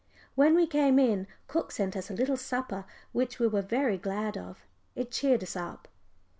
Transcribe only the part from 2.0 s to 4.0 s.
a little supper which we were very